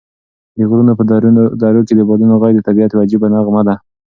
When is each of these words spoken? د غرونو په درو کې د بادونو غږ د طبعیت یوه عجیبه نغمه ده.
د 0.57 0.59
غرونو 0.69 0.91
په 0.99 1.03
درو 1.63 1.81
کې 1.87 1.93
د 1.95 2.01
بادونو 2.09 2.35
غږ 2.41 2.53
د 2.55 2.61
طبعیت 2.67 2.91
یوه 2.91 3.03
عجیبه 3.05 3.27
نغمه 3.33 3.61
ده. 3.67 3.75